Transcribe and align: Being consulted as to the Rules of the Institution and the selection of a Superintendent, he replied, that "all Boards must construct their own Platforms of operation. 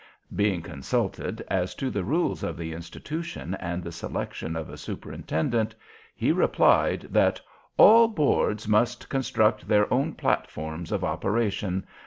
Being 0.35 0.63
consulted 0.63 1.45
as 1.47 1.75
to 1.75 1.91
the 1.91 2.03
Rules 2.03 2.41
of 2.41 2.57
the 2.57 2.73
Institution 2.73 3.53
and 3.59 3.83
the 3.83 3.91
selection 3.91 4.55
of 4.55 4.67
a 4.67 4.75
Superintendent, 4.75 5.75
he 6.15 6.31
replied, 6.31 7.01
that 7.11 7.39
"all 7.77 8.07
Boards 8.07 8.67
must 8.67 9.09
construct 9.09 9.67
their 9.67 9.93
own 9.93 10.13
Platforms 10.13 10.91
of 10.91 11.03
operation. 11.03 11.85